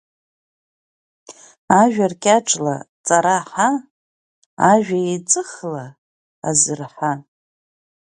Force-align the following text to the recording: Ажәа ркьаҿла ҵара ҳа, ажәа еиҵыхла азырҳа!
Ажәа 1.81 2.05
ркьаҿла 2.11 2.75
ҵара 3.05 3.37
ҳа, 3.49 3.69
ажәа 4.71 4.99
еиҵыхла 5.11 5.85
азырҳа! 6.47 7.13